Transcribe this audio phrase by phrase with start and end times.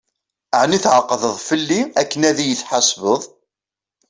[0.61, 3.21] Ɛni tεeqdeḍ-t fell-i akken ad yi-d-tḥesbeḍ?